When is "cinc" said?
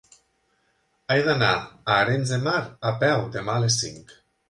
3.87-4.21